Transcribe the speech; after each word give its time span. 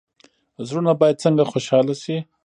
زړونه 0.67 0.91
باید 1.01 1.21
څنګه 1.23 1.43
خوشحاله 1.51 1.95
شي؟ 2.03 2.17